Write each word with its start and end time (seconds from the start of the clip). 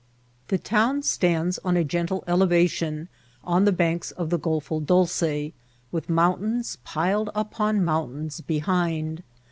The 0.47 0.57
town 0.57 1.03
stands 1.03 1.59
on 1.63 1.77
a 1.77 1.83
gentle 1.83 2.23
elevation 2.25 3.07
on 3.43 3.65
the 3.65 3.71
banks 3.71 4.09
of 4.09 4.31
the 4.31 4.39
Golfo 4.39 4.83
Dolce, 4.83 5.53
with 5.91 6.09
mountains 6.09 6.79
piled 6.83 7.29
upon 7.35 7.85
mount 7.85 8.11
ains 8.15 8.47
behind. 8.47 9.21